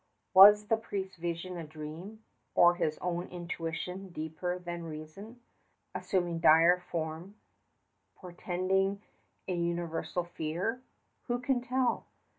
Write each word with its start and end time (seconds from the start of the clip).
Was 0.33 0.65
the 0.65 0.77
priest's 0.77 1.17
vision 1.17 1.57
a 1.57 1.63
dream, 1.63 2.23
or 2.55 2.73
his 2.73 2.97
own 3.01 3.27
intuition 3.27 4.09
deeper 4.09 4.57
than 4.57 4.81
reason, 4.83 5.39
assuming 5.93 6.39
dire 6.39 6.79
form, 6.89 7.35
portending 8.15 9.03
a 9.47 9.53
universal 9.53 10.23
fear? 10.23 10.81
Who 11.27 11.37
can 11.37 11.61
tell? 11.61 12.07